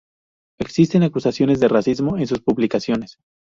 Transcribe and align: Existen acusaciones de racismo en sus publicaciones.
Existen 0.59 1.03
acusaciones 1.03 1.59
de 1.59 1.67
racismo 1.67 2.17
en 2.17 2.25
sus 2.25 2.41
publicaciones. 2.41 3.19